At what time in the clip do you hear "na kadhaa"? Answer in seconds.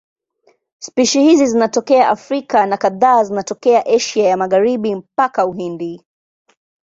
2.65-3.23